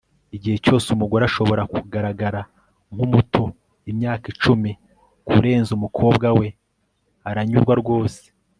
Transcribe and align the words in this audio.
igihe 0.35 0.57
cyose 0.65 0.87
umugore 0.95 1.23
ashobora 1.29 1.63
kugaragara 1.73 2.41
nkumuto 2.93 3.43
imyaka 3.91 4.25
icumi 4.33 4.71
kurenza 5.27 5.71
umukobwa 5.77 6.27
we, 6.39 6.47
aranyurwa 7.29 7.73
rwose 7.83 8.21